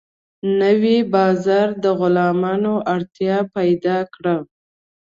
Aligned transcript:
نوی 0.61 0.97
بازار 1.13 1.67
د 1.83 1.85
غلامانو 1.99 2.73
اړتیا 2.93 3.37
پیدا 3.55 3.97
کړه. 4.13 4.35